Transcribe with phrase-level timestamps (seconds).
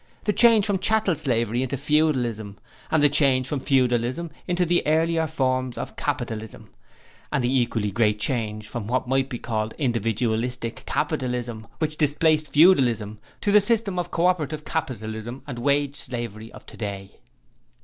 [0.23, 2.57] The change from chattel slavery into Feudalism;
[2.89, 6.71] and the change from Feudalism into the earlier form of Capitalism;
[7.31, 12.51] and the equally great change from what might be called the individualistic capitalism which displaced
[12.51, 17.11] Feudalism, to the system of Co operative Capitalism and Wage Slavery of today.'